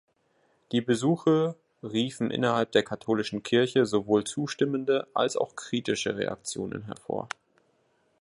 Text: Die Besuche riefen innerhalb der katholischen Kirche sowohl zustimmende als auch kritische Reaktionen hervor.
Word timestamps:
Die 0.71 0.81
Besuche 0.81 1.53
riefen 1.83 2.31
innerhalb 2.31 2.71
der 2.71 2.81
katholischen 2.81 3.43
Kirche 3.43 3.85
sowohl 3.85 4.23
zustimmende 4.23 5.07
als 5.13 5.37
auch 5.37 5.55
kritische 5.55 6.15
Reaktionen 6.17 6.85
hervor. 6.87 7.27